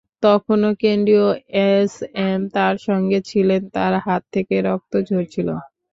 [0.23, 1.27] তখনো কেন্দ্রীয়
[1.67, 5.47] এসএম তাঁর সঙ্গে ছিলেন, তাঁর হাত থেকে রক্ত ঝরছিল।